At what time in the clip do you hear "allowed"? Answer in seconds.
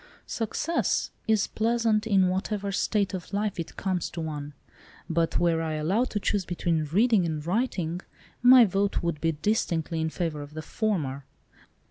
5.75-6.09